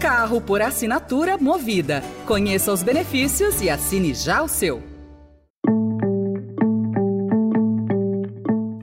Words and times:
Carro 0.00 0.40
por 0.40 0.62
assinatura 0.62 1.36
movida. 1.36 2.02
Conheça 2.24 2.72
os 2.72 2.82
benefícios 2.82 3.60
e 3.60 3.68
assine 3.68 4.14
já 4.14 4.42
o 4.42 4.48
seu. 4.48 4.82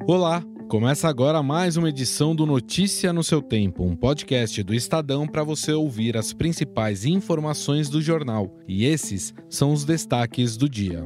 Olá, 0.06 0.44
começa 0.70 1.10
agora 1.10 1.42
mais 1.42 1.76
uma 1.76 1.90
edição 1.90 2.36
do 2.36 2.46
Notícia 2.46 3.12
no 3.12 3.24
seu 3.24 3.42
Tempo, 3.42 3.84
um 3.84 3.96
podcast 3.96 4.62
do 4.62 4.76
Estadão 4.76 5.26
para 5.26 5.44
você 5.44 5.74
ouvir 5.74 6.16
as 6.16 6.34
principais 6.34 7.04
informações 7.04 7.89
do 7.89 7.99
jornal. 7.99 8.55
E 8.68 8.86
esses 8.86 9.34
são 9.49 9.73
os 9.73 9.84
destaques 9.84 10.55
do 10.55 10.70
dia. 10.70 11.04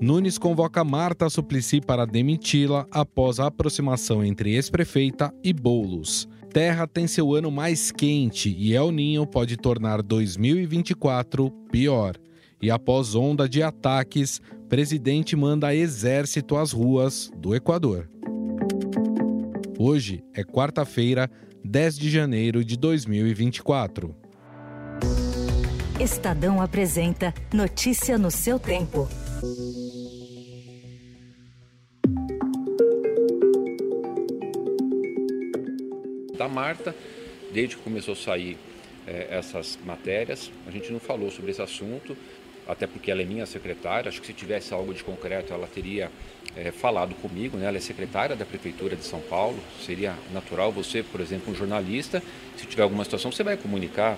Nunes 0.00 0.38
convoca 0.38 0.84
Marta 0.84 1.28
Suplicy 1.28 1.80
para 1.80 2.06
demiti-la 2.06 2.86
após 2.88 3.40
a 3.40 3.48
aproximação 3.48 4.24
entre 4.24 4.54
ex-prefeita 4.54 5.34
e 5.42 5.52
Bolos. 5.52 6.28
Terra 6.52 6.86
tem 6.86 7.06
seu 7.06 7.32
ano 7.34 7.50
mais 7.50 7.92
quente 7.92 8.54
e 8.58 8.74
El 8.74 8.90
Ninho 8.90 9.24
pode 9.24 9.56
tornar 9.56 10.02
2024 10.02 11.50
pior. 11.70 12.16
E 12.60 12.70
após 12.70 13.14
onda 13.14 13.48
de 13.48 13.62
ataques, 13.62 14.40
presidente 14.68 15.36
manda 15.36 15.74
exército 15.74 16.56
às 16.56 16.72
ruas 16.72 17.30
do 17.36 17.54
Equador. 17.54 18.08
Hoje 19.78 20.24
é 20.34 20.42
quarta-feira, 20.42 21.30
10 21.64 21.98
de 21.98 22.10
janeiro 22.10 22.64
de 22.64 22.76
2024. 22.76 24.14
Estadão 26.00 26.60
apresenta 26.60 27.32
Notícia 27.52 28.18
no 28.18 28.30
seu 28.30 28.58
tempo. 28.58 29.08
Da 36.40 36.48
Marta, 36.48 36.96
desde 37.52 37.76
que 37.76 37.82
começou 37.82 38.14
a 38.14 38.16
sair 38.16 38.56
é, 39.06 39.26
essas 39.30 39.78
matérias. 39.84 40.50
A 40.66 40.70
gente 40.70 40.90
não 40.90 40.98
falou 40.98 41.30
sobre 41.30 41.50
esse 41.50 41.60
assunto, 41.60 42.16
até 42.66 42.86
porque 42.86 43.10
ela 43.10 43.20
é 43.20 43.26
minha 43.26 43.44
secretária. 43.44 44.08
Acho 44.08 44.22
que 44.22 44.26
se 44.26 44.32
tivesse 44.32 44.72
algo 44.72 44.94
de 44.94 45.04
concreto, 45.04 45.52
ela 45.52 45.66
teria 45.66 46.10
é, 46.56 46.70
falado 46.70 47.14
comigo. 47.16 47.58
Né? 47.58 47.66
Ela 47.66 47.76
é 47.76 47.80
secretária 47.80 48.34
da 48.34 48.46
Prefeitura 48.46 48.96
de 48.96 49.04
São 49.04 49.20
Paulo. 49.20 49.58
Seria 49.84 50.14
natural 50.32 50.72
você, 50.72 51.02
por 51.02 51.20
exemplo, 51.20 51.52
um 51.52 51.54
jornalista, 51.54 52.22
se 52.56 52.64
tiver 52.66 52.84
alguma 52.84 53.04
situação, 53.04 53.30
você 53.30 53.42
vai 53.42 53.58
comunicar 53.58 54.16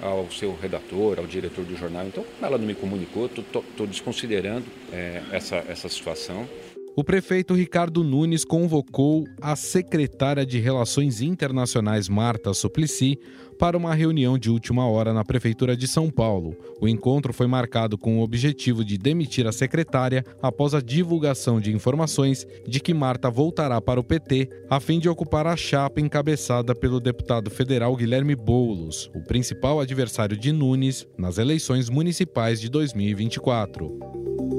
ao 0.00 0.30
seu 0.30 0.54
redator, 0.54 1.18
ao 1.18 1.26
diretor 1.26 1.64
do 1.64 1.76
jornal. 1.76 2.06
Então, 2.06 2.24
ela 2.40 2.56
não 2.56 2.66
me 2.66 2.74
comunicou, 2.74 3.26
estou 3.26 3.86
desconsiderando 3.86 4.66
é, 4.92 5.22
essa, 5.32 5.56
essa 5.68 5.88
situação. 5.88 6.48
O 6.96 7.02
prefeito 7.02 7.54
Ricardo 7.54 8.04
Nunes 8.04 8.44
convocou 8.44 9.24
a 9.42 9.56
secretária 9.56 10.46
de 10.46 10.60
Relações 10.60 11.20
Internacionais 11.20 12.08
Marta 12.08 12.54
Suplicy 12.54 13.18
para 13.58 13.76
uma 13.76 13.92
reunião 13.92 14.38
de 14.38 14.48
última 14.48 14.86
hora 14.86 15.12
na 15.12 15.24
Prefeitura 15.24 15.76
de 15.76 15.88
São 15.88 16.08
Paulo. 16.08 16.56
O 16.80 16.86
encontro 16.86 17.32
foi 17.32 17.48
marcado 17.48 17.98
com 17.98 18.20
o 18.20 18.22
objetivo 18.22 18.84
de 18.84 18.96
demitir 18.96 19.44
a 19.44 19.50
secretária 19.50 20.24
após 20.40 20.72
a 20.72 20.80
divulgação 20.80 21.60
de 21.60 21.74
informações 21.74 22.46
de 22.64 22.78
que 22.78 22.94
Marta 22.94 23.28
voltará 23.28 23.80
para 23.80 23.98
o 23.98 24.04
PT 24.04 24.48
a 24.70 24.78
fim 24.78 25.00
de 25.00 25.08
ocupar 25.08 25.48
a 25.48 25.56
chapa 25.56 26.00
encabeçada 26.00 26.76
pelo 26.76 27.00
deputado 27.00 27.50
federal 27.50 27.96
Guilherme 27.96 28.36
Boulos, 28.36 29.10
o 29.12 29.20
principal 29.20 29.80
adversário 29.80 30.36
de 30.36 30.52
Nunes 30.52 31.08
nas 31.18 31.38
eleições 31.38 31.90
municipais 31.90 32.60
de 32.60 32.68
2024. 32.68 34.53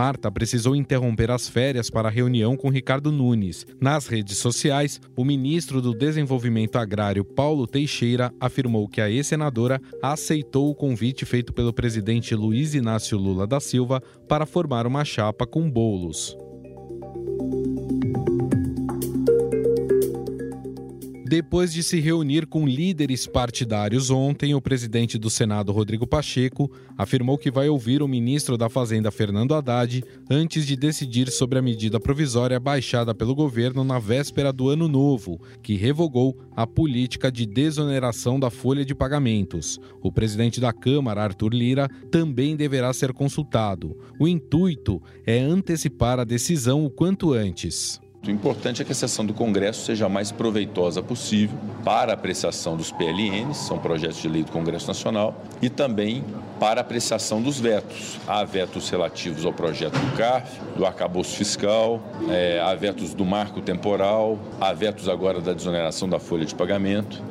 Marta 0.00 0.32
precisou 0.32 0.74
interromper 0.74 1.30
as 1.30 1.46
férias 1.46 1.90
para 1.90 2.08
a 2.08 2.10
reunião 2.10 2.56
com 2.56 2.70
Ricardo 2.70 3.12
Nunes. 3.12 3.66
Nas 3.78 4.06
redes 4.06 4.38
sociais, 4.38 4.98
o 5.14 5.26
ministro 5.26 5.82
do 5.82 5.92
Desenvolvimento 5.92 6.76
Agrário, 6.76 7.22
Paulo 7.22 7.66
Teixeira, 7.66 8.32
afirmou 8.40 8.88
que 8.88 9.02
a 9.02 9.10
ex-senadora 9.10 9.78
aceitou 10.02 10.70
o 10.70 10.74
convite 10.74 11.26
feito 11.26 11.52
pelo 11.52 11.70
presidente 11.70 12.34
Luiz 12.34 12.72
Inácio 12.74 13.18
Lula 13.18 13.46
da 13.46 13.60
Silva 13.60 14.02
para 14.26 14.46
formar 14.46 14.86
uma 14.86 15.04
chapa 15.04 15.46
com 15.46 15.70
bolos. 15.70 16.34
Depois 21.30 21.72
de 21.72 21.84
se 21.84 22.00
reunir 22.00 22.44
com 22.44 22.66
líderes 22.66 23.24
partidários 23.24 24.10
ontem, 24.10 24.52
o 24.52 24.60
presidente 24.60 25.16
do 25.16 25.30
Senado, 25.30 25.70
Rodrigo 25.70 26.04
Pacheco, 26.04 26.68
afirmou 26.98 27.38
que 27.38 27.52
vai 27.52 27.68
ouvir 27.68 28.02
o 28.02 28.08
ministro 28.08 28.58
da 28.58 28.68
Fazenda, 28.68 29.12
Fernando 29.12 29.54
Haddad, 29.54 30.02
antes 30.28 30.66
de 30.66 30.74
decidir 30.74 31.30
sobre 31.30 31.56
a 31.56 31.62
medida 31.62 32.00
provisória 32.00 32.58
baixada 32.58 33.14
pelo 33.14 33.32
governo 33.32 33.84
na 33.84 34.00
véspera 34.00 34.52
do 34.52 34.68
Ano 34.68 34.88
Novo, 34.88 35.40
que 35.62 35.76
revogou 35.76 36.36
a 36.56 36.66
política 36.66 37.30
de 37.30 37.46
desoneração 37.46 38.40
da 38.40 38.50
folha 38.50 38.84
de 38.84 38.92
pagamentos. 38.92 39.78
O 40.02 40.10
presidente 40.10 40.60
da 40.60 40.72
Câmara, 40.72 41.22
Arthur 41.22 41.54
Lira, 41.54 41.88
também 42.10 42.56
deverá 42.56 42.92
ser 42.92 43.12
consultado. 43.12 43.96
O 44.18 44.26
intuito 44.26 45.00
é 45.24 45.38
antecipar 45.38 46.18
a 46.18 46.24
decisão 46.24 46.84
o 46.84 46.90
quanto 46.90 47.32
antes. 47.32 48.00
O 48.26 48.30
importante 48.30 48.82
é 48.82 48.84
que 48.84 48.92
a 48.92 48.94
sessão 48.94 49.24
do 49.24 49.32
Congresso 49.32 49.86
seja 49.86 50.04
a 50.04 50.08
mais 50.08 50.30
proveitosa 50.30 51.02
possível 51.02 51.58
para 51.82 52.12
a 52.12 52.14
apreciação 52.14 52.76
dos 52.76 52.92
PLNs, 52.92 53.56
são 53.56 53.78
projetos 53.78 54.20
de 54.20 54.28
lei 54.28 54.44
do 54.44 54.52
Congresso 54.52 54.86
Nacional, 54.86 55.42
e 55.62 55.70
também 55.70 56.22
para 56.58 56.80
a 56.80 56.82
apreciação 56.82 57.40
dos 57.40 57.58
vetos. 57.58 58.18
Há 58.28 58.44
vetos 58.44 58.90
relativos 58.90 59.46
ao 59.46 59.54
projeto 59.54 59.94
do 59.94 60.16
CARF, 60.18 60.60
do 60.76 60.84
arcabouço 60.84 61.34
fiscal, 61.34 61.98
é, 62.28 62.60
há 62.60 62.74
vetos 62.74 63.14
do 63.14 63.24
marco 63.24 63.62
temporal, 63.62 64.38
há 64.60 64.70
vetos 64.74 65.08
agora 65.08 65.40
da 65.40 65.54
desoneração 65.54 66.06
da 66.06 66.20
folha 66.20 66.44
de 66.44 66.54
pagamento. 66.54 67.22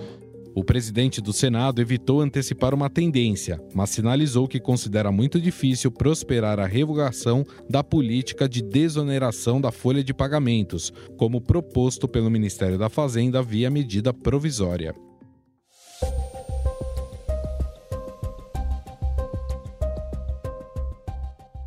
O 0.60 0.64
presidente 0.64 1.22
do 1.22 1.32
Senado 1.32 1.82
evitou 1.82 2.20
antecipar 2.20 2.74
uma 2.74 2.90
tendência, 2.90 3.62
mas 3.74 3.92
sinalizou 3.92 4.46
que 4.46 4.60
considera 4.60 5.10
muito 5.10 5.40
difícil 5.40 5.90
prosperar 5.90 6.60
a 6.60 6.66
revogação 6.66 7.46
da 7.70 7.82
política 7.82 8.48
de 8.48 8.62
desoneração 8.62 9.62
da 9.62 9.72
folha 9.72 10.04
de 10.04 10.14
pagamentos, 10.14 10.92
como 11.16 11.40
proposto 11.40 12.10
pelo 12.10 12.30
Ministério 12.30 12.78
da 12.78 12.90
Fazenda 12.90 13.42
via 13.42 13.70
medida 13.70 14.14
provisória. 14.14 14.94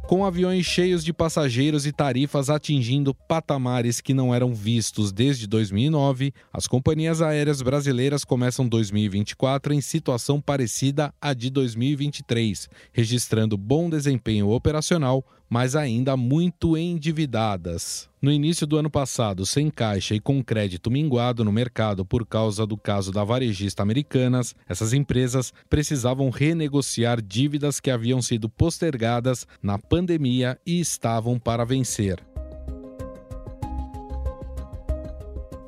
Com 0.07 0.25
aviões 0.25 0.67
cheios 0.67 1.05
de 1.05 1.13
passageiros 1.13 1.87
e 1.87 1.93
tarifas 1.93 2.51
atingindo 2.51 3.15
patamares 3.15 4.01
que 4.01 4.13
não 4.13 4.35
eram 4.35 4.55
vistos 4.55 5.13
desde 5.13 5.47
2009, 5.47 6.35
as 6.53 6.67
companhias 6.67 7.23
aéreas 7.23 7.63
brasileiras 7.63 8.25
começam 8.25 8.69
2024 8.69 9.73
em 9.73 9.81
situação 9.81 10.41
parecida 10.41 11.15
à 11.21 11.33
de 11.33 11.49
2023, 11.51 12.69
registrando 12.93 13.57
bom 13.57 13.89
desempenho 13.89 14.51
operacional, 14.51 15.25
mas 15.53 15.77
ainda 15.77 16.17
muito 16.17 16.79
endividadas. 16.79 18.09
No 18.23 18.33
início 18.33 18.67
do 18.67 18.79
ano 18.79 18.89
passado, 18.89 19.45
sem 19.45 19.69
caixa 19.69 20.15
e 20.15 20.21
com 20.21 20.43
crédito 20.43 20.91
minguado 20.91 21.45
no 21.45 21.53
mercado 21.53 22.07
por 22.07 22.25
causa 22.25 22.67
do 22.67 22.75
caso 22.75 23.13
da 23.13 23.23
varejista 23.23 23.83
Americanas, 23.83 24.57
essas 24.67 24.95
empresas 24.95 25.53
precisavam 25.69 26.31
renegociar 26.31 27.21
dívidas 27.21 27.81
que 27.81 27.91
haviam 27.91 28.23
sido 28.23 28.49
postergadas 28.49 29.47
na 29.63 29.79
pandemia 29.79 30.59
e 30.65 30.81
estavam 30.81 31.39
para 31.39 31.67
vencer. 31.67 32.32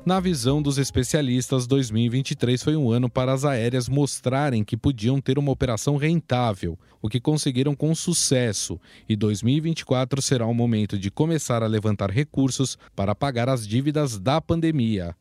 Na 0.05 0.19
visão 0.19 0.61
dos 0.61 0.77
especialistas, 0.77 1.65
2023 1.65 2.61
foi 2.61 2.75
um 2.75 2.91
ano 2.91 3.09
para 3.09 3.33
as 3.33 3.43
aéreas 3.43 3.89
mostrarem 3.89 4.63
que 4.63 4.77
podiam 4.77 5.19
ter 5.19 5.39
uma 5.39 5.51
operação 5.51 5.97
rentável, 5.97 6.77
o 7.01 7.09
que 7.09 7.19
conseguiram 7.19 7.75
com 7.75 7.95
sucesso, 7.95 8.79
e 9.09 9.15
2024 9.15 10.21
será 10.21 10.45
o 10.45 10.53
momento 10.53 10.99
de 10.99 11.09
começar 11.09 11.63
a 11.63 11.67
levantar 11.67 12.11
recursos 12.11 12.77
para 12.95 13.15
pagar 13.15 13.49
as 13.49 13.67
dívidas 13.67 14.19
da 14.19 14.39
pandemia. 14.39 15.15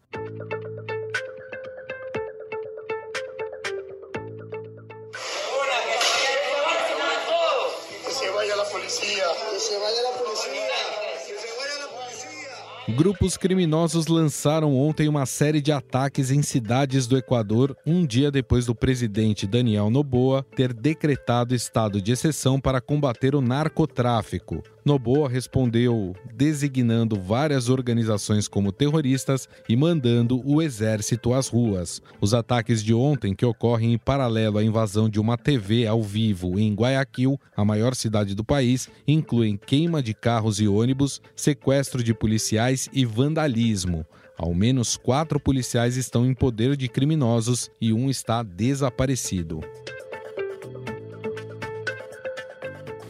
Que 8.05 8.13
se 8.13 8.29
vaya 8.29 8.55
la 8.55 8.65
policía, 8.67 9.25
que 9.51 9.61
se 9.61 9.79
vaya 9.79 10.03
la 10.03 10.19
policía. 10.19 11.04
Grupos 12.87 13.39
criminosos 13.39 14.09
lançaram 14.09 14.77
ontem 14.77 15.09
uma 15.09 15.25
série 15.25 15.63
de 15.63 15.73
ataques 15.73 16.31
em 16.31 16.43
cidades 16.43 17.07
do 17.07 17.17
Equador, 17.17 17.75
um 17.87 18.05
dia 18.05 18.31
depois 18.31 18.67
do 18.67 18.75
presidente 18.75 19.47
Daniel 19.47 19.89
Noboa 19.89 20.45
ter 20.55 20.75
decretado 20.75 21.55
estado 21.55 22.01
de 22.01 22.13
exceção 22.13 22.61
para 22.61 22.83
combater 22.83 23.35
o 23.35 23.41
narcotráfico. 23.41 24.63
Noboa 24.85 25.31
respondeu 25.31 26.15
designando 26.35 27.19
várias 27.19 27.71
organizações 27.71 28.47
como 28.47 28.71
terroristas 28.71 29.49
e 29.67 29.75
mandando 29.75 30.43
o 30.45 30.61
exército 30.61 31.33
às 31.33 31.49
ruas. 31.49 32.03
Os 32.21 32.35
ataques 32.35 32.85
de 32.85 32.93
ontem, 32.93 33.35
que 33.35 33.47
ocorrem 33.47 33.95
em 33.95 33.99
paralelo 33.99 34.59
à 34.59 34.63
invasão 34.63 35.09
de 35.09 35.19
uma 35.19 35.39
TV 35.39 35.87
ao 35.87 36.03
vivo 36.03 36.59
em 36.59 36.75
Guayaquil, 36.75 37.41
a 37.57 37.65
maior 37.65 37.95
cidade 37.95 38.35
do 38.35 38.45
país, 38.45 38.91
incluem 39.09 39.57
queima 39.57 40.03
de 40.03 40.13
carros 40.13 40.61
e 40.61 40.69
ônibus, 40.69 41.23
sequestro 41.35 42.03
de 42.03 42.13
policiais 42.13 42.74
e 42.93 43.05
vandalismo. 43.05 44.05
Ao 44.37 44.53
menos 44.53 44.97
quatro 44.97 45.39
policiais 45.39 45.97
estão 45.97 46.27
em 46.27 46.35
poder 46.35 46.77
de 46.77 46.89
criminosos 46.89 47.71
e 47.81 47.93
um 47.93 48.11
está 48.11 48.43
desaparecido. 48.43 49.61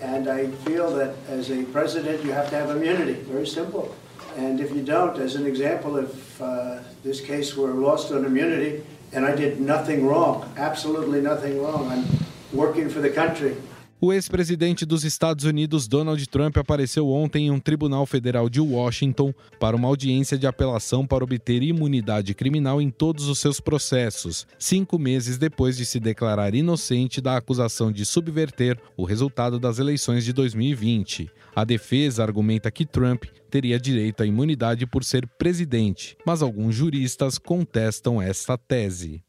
And 0.02 0.28
I 0.28 0.48
feel 0.64 0.90
that 0.96 1.14
as 1.28 1.50
a 1.50 1.64
president, 1.72 2.22
you 2.24 2.32
have 2.32 2.48
to 2.50 2.56
have 2.56 2.70
immunity. 2.70 3.14
Very 3.24 3.46
simple. 3.46 3.90
And 4.36 4.60
if 4.60 4.70
you 4.70 4.82
don't, 4.82 5.18
as 5.18 5.34
an 5.36 5.46
example, 5.46 5.96
if 5.98 6.40
uh, 6.40 6.80
this 7.02 7.20
case 7.20 7.56
were 7.56 7.72
lost 7.72 8.12
on 8.12 8.24
immunity 8.24 8.82
and 9.12 9.24
I 9.24 9.34
did 9.34 9.60
nothing 9.60 10.06
wrong, 10.06 10.52
absolutely 10.56 11.20
nothing 11.20 11.62
wrong, 11.62 11.88
I'm 11.90 12.04
working 12.52 12.88
for 12.90 13.00
the 13.00 13.10
country. 13.10 13.56
O 14.04 14.12
ex-presidente 14.12 14.84
dos 14.84 15.02
Estados 15.02 15.46
Unidos, 15.46 15.88
Donald 15.88 16.28
Trump, 16.28 16.58
apareceu 16.58 17.08
ontem 17.08 17.46
em 17.46 17.50
um 17.50 17.58
tribunal 17.58 18.04
federal 18.04 18.50
de 18.50 18.60
Washington 18.60 19.32
para 19.58 19.74
uma 19.74 19.88
audiência 19.88 20.36
de 20.36 20.46
apelação 20.46 21.06
para 21.06 21.24
obter 21.24 21.62
imunidade 21.62 22.34
criminal 22.34 22.82
em 22.82 22.90
todos 22.90 23.28
os 23.28 23.38
seus 23.38 23.60
processos, 23.60 24.46
cinco 24.58 24.98
meses 24.98 25.38
depois 25.38 25.74
de 25.74 25.86
se 25.86 25.98
declarar 25.98 26.54
inocente 26.54 27.18
da 27.18 27.38
acusação 27.38 27.90
de 27.90 28.04
subverter 28.04 28.78
o 28.94 29.04
resultado 29.04 29.58
das 29.58 29.78
eleições 29.78 30.22
de 30.22 30.34
2020. 30.34 31.30
A 31.56 31.64
defesa 31.64 32.22
argumenta 32.22 32.70
que 32.70 32.84
Trump 32.84 33.24
teria 33.48 33.80
direito 33.80 34.22
à 34.22 34.26
imunidade 34.26 34.86
por 34.86 35.02
ser 35.02 35.26
presidente, 35.38 36.14
mas 36.26 36.42
alguns 36.42 36.74
juristas 36.74 37.38
contestam 37.38 38.20
esta 38.20 38.58
tese. 38.58 39.22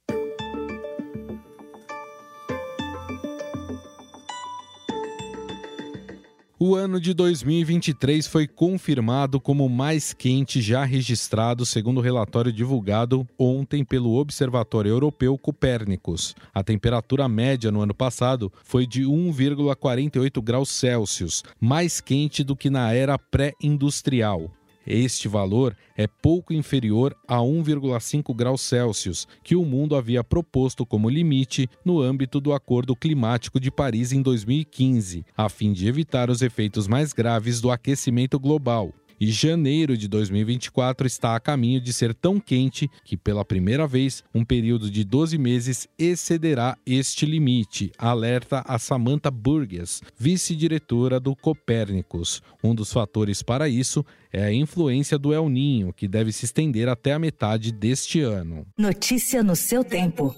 O 6.68 6.74
ano 6.74 7.00
de 7.00 7.14
2023 7.14 8.26
foi 8.26 8.48
confirmado 8.48 9.40
como 9.40 9.68
o 9.68 9.70
mais 9.70 10.14
quente 10.14 10.60
já 10.64 10.84
registrado, 10.84 11.64
segundo 11.64 12.00
o 12.00 12.02
relatório 12.02 12.52
divulgado 12.52 13.24
ontem 13.38 13.86
pelo 13.86 14.16
Observatório 14.16 14.90
Europeu 14.90 15.38
Copérnicos. 15.38 16.36
A 16.52 16.64
temperatura 16.64 17.30
média 17.30 17.72
no 17.72 17.82
ano 17.82 17.94
passado 17.94 18.52
foi 18.64 18.88
de 18.88 19.04
1,48 19.04 20.42
graus 20.42 20.70
Celsius, 20.70 21.44
mais 21.62 22.02
quente 22.02 22.44
do 22.44 22.56
que 22.56 22.72
na 22.72 22.92
era 22.92 23.16
pré-industrial. 23.20 24.50
Este 24.86 25.28
valor 25.28 25.76
é 25.98 26.08
pouco 26.08 26.54
inferior 26.54 27.16
a 27.28 27.38
1,5 27.38 28.36
graus 28.36 28.62
Celsius, 28.62 29.28
que 29.44 29.56
o 29.56 29.66
mundo 29.66 29.96
havia 29.96 30.24
proposto 30.24 30.86
como 30.86 31.10
limite 31.10 31.70
no 31.84 32.02
âmbito 32.02 32.40
do 32.40 32.54
Acordo 32.54 32.96
Climático 32.96 33.60
de 33.60 33.72
Paris 33.72 34.12
em 34.12 34.22
2015, 34.22 35.26
a 35.36 35.50
fim 35.50 35.74
de 35.74 35.88
evitar 35.88 36.30
os 36.30 36.42
efeitos 36.42 36.88
mais 36.88 37.14
graves 37.14 37.60
do 37.60 37.72
aquecimento 37.72 38.40
global 38.40 38.94
e 39.20 39.32
janeiro 39.32 39.98
de 39.98 40.08
2024 40.08 41.08
está 41.08 41.36
a 41.36 41.40
caminho 41.40 41.80
de 41.80 41.94
ser 41.94 42.14
tão 42.14 42.40
quente 42.40 42.90
que, 43.04 43.16
pela 43.16 43.46
primeira 43.46 43.88
vez, 43.88 44.24
um 44.34 44.44
período 44.44 44.90
de 44.90 45.04
12 45.04 45.38
meses 45.38 45.88
excederá 45.98 46.78
este 46.86 47.26
limite, 47.26 47.92
alerta 47.98 48.64
a 48.68 48.78
Samantha 48.78 49.32
Burgess, 49.32 50.02
vice-diretora 50.18 51.20
do 51.20 51.36
Copérnicos. 51.36 52.42
Um 52.64 52.74
dos 52.74 52.92
fatores 52.92 53.42
para 53.42 53.70
isso 53.70 54.06
é 54.32 54.44
a 54.44 54.54
influência 54.54 55.18
do 55.18 55.34
El 55.34 55.50
Ninho, 55.50 55.94
que 55.94 56.08
deve 56.08 56.32
se 56.32 56.46
estender 56.46 56.90
até 56.90 57.14
a 57.14 57.20
metade 57.20 57.72
deste 57.72 58.22
ano. 58.22 58.66
Notícia 58.78 59.44
no 59.44 59.56
seu 59.56 59.84
tempo. 59.84 60.36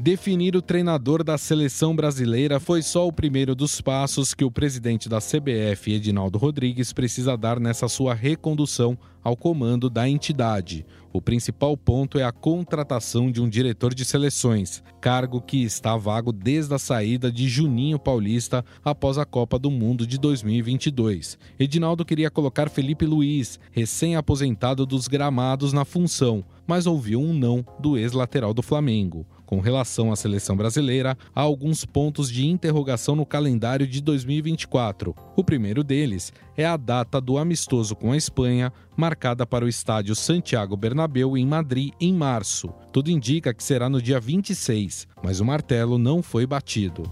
Definir 0.00 0.54
o 0.54 0.62
treinador 0.62 1.24
da 1.24 1.36
seleção 1.36 1.94
brasileira 1.94 2.60
foi 2.60 2.82
só 2.82 3.08
o 3.08 3.12
primeiro 3.12 3.52
dos 3.52 3.80
passos 3.80 4.32
que 4.32 4.44
o 4.44 4.50
presidente 4.50 5.08
da 5.08 5.18
CBF, 5.18 5.92
Edinaldo 5.92 6.38
Rodrigues, 6.38 6.92
precisa 6.92 7.36
dar 7.36 7.58
nessa 7.58 7.88
sua 7.88 8.14
recondução 8.14 8.96
ao 9.24 9.36
comando 9.36 9.90
da 9.90 10.08
entidade. 10.08 10.86
O 11.12 11.20
principal 11.20 11.76
ponto 11.76 12.16
é 12.16 12.22
a 12.22 12.30
contratação 12.30 13.28
de 13.28 13.42
um 13.42 13.48
diretor 13.48 13.92
de 13.92 14.04
seleções, 14.04 14.84
cargo 15.00 15.40
que 15.40 15.64
está 15.64 15.96
vago 15.96 16.32
desde 16.32 16.72
a 16.72 16.78
saída 16.78 17.32
de 17.32 17.48
Juninho 17.48 17.98
Paulista 17.98 18.64
após 18.84 19.18
a 19.18 19.24
Copa 19.24 19.58
do 19.58 19.68
Mundo 19.68 20.06
de 20.06 20.16
2022. 20.16 21.36
Edinaldo 21.58 22.04
queria 22.04 22.30
colocar 22.30 22.70
Felipe 22.70 23.04
Luiz, 23.04 23.58
recém-aposentado 23.72 24.86
dos 24.86 25.08
gramados, 25.08 25.72
na 25.72 25.84
função, 25.84 26.44
mas 26.68 26.86
ouviu 26.86 27.20
um 27.20 27.34
não 27.34 27.66
do 27.80 27.98
ex-lateral 27.98 28.54
do 28.54 28.62
Flamengo. 28.62 29.26
Com 29.48 29.60
relação 29.60 30.12
à 30.12 30.16
seleção 30.16 30.54
brasileira, 30.54 31.16
há 31.34 31.40
alguns 31.40 31.82
pontos 31.82 32.30
de 32.30 32.46
interrogação 32.46 33.16
no 33.16 33.24
calendário 33.24 33.86
de 33.86 34.02
2024. 34.02 35.14
O 35.34 35.42
primeiro 35.42 35.82
deles 35.82 36.34
é 36.54 36.66
a 36.66 36.76
data 36.76 37.18
do 37.18 37.38
amistoso 37.38 37.96
com 37.96 38.12
a 38.12 38.16
Espanha, 38.18 38.70
marcada 38.94 39.46
para 39.46 39.64
o 39.64 39.68
estádio 39.68 40.14
Santiago 40.14 40.76
Bernabéu 40.76 41.34
em 41.34 41.46
Madrid 41.46 41.94
em 41.98 42.12
março. 42.12 42.68
Tudo 42.92 43.10
indica 43.10 43.54
que 43.54 43.64
será 43.64 43.88
no 43.88 44.02
dia 44.02 44.20
26, 44.20 45.08
mas 45.22 45.40
o 45.40 45.46
martelo 45.46 45.96
não 45.96 46.22
foi 46.22 46.46
batido. 46.46 47.04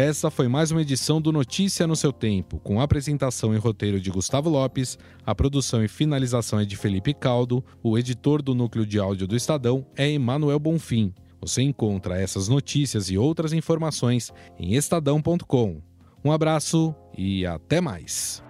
Essa 0.00 0.30
foi 0.30 0.48
mais 0.48 0.70
uma 0.70 0.80
edição 0.80 1.20
do 1.20 1.30
Notícia 1.30 1.86
no 1.86 1.94
seu 1.94 2.10
tempo, 2.10 2.58
com 2.60 2.80
apresentação 2.80 3.54
e 3.54 3.58
roteiro 3.58 4.00
de 4.00 4.10
Gustavo 4.10 4.48
Lopes, 4.48 4.98
a 5.26 5.34
produção 5.34 5.84
e 5.84 5.88
finalização 5.88 6.58
é 6.58 6.64
de 6.64 6.74
Felipe 6.74 7.12
Caldo, 7.12 7.62
o 7.82 7.98
editor 7.98 8.40
do 8.40 8.54
núcleo 8.54 8.86
de 8.86 8.98
áudio 8.98 9.26
do 9.26 9.36
Estadão 9.36 9.84
é 9.94 10.10
Emanuel 10.10 10.58
Bonfim. 10.58 11.12
Você 11.38 11.60
encontra 11.60 12.18
essas 12.18 12.48
notícias 12.48 13.10
e 13.10 13.18
outras 13.18 13.52
informações 13.52 14.32
em 14.58 14.72
estadão.com. 14.74 15.82
Um 16.24 16.32
abraço 16.32 16.94
e 17.14 17.44
até 17.44 17.78
mais. 17.78 18.42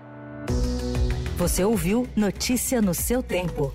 Você 1.37 1.65
ouviu 1.65 2.07
Notícia 2.15 2.81
no 2.81 2.95
seu 2.95 3.25
tempo. 3.25 3.75